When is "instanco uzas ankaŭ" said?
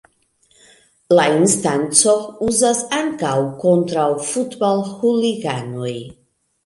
1.33-3.35